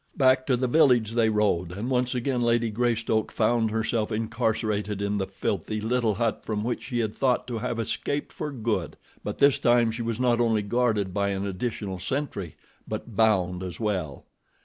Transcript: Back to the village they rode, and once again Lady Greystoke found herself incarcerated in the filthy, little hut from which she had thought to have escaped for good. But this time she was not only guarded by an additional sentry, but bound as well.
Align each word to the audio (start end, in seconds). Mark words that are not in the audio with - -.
Back 0.17 0.47
to 0.47 0.57
the 0.57 0.67
village 0.67 1.11
they 1.11 1.29
rode, 1.29 1.71
and 1.71 1.91
once 1.91 2.15
again 2.15 2.41
Lady 2.41 2.71
Greystoke 2.71 3.31
found 3.31 3.69
herself 3.69 4.11
incarcerated 4.11 4.99
in 4.99 5.19
the 5.19 5.27
filthy, 5.27 5.79
little 5.79 6.15
hut 6.15 6.43
from 6.43 6.63
which 6.63 6.81
she 6.81 6.97
had 6.97 7.13
thought 7.13 7.45
to 7.45 7.59
have 7.59 7.77
escaped 7.79 8.33
for 8.33 8.51
good. 8.51 8.97
But 9.23 9.37
this 9.37 9.59
time 9.59 9.91
she 9.91 10.01
was 10.01 10.19
not 10.19 10.39
only 10.41 10.63
guarded 10.63 11.13
by 11.13 11.29
an 11.29 11.45
additional 11.45 11.99
sentry, 11.99 12.55
but 12.87 13.15
bound 13.15 13.61
as 13.61 13.79
well. 13.79 14.25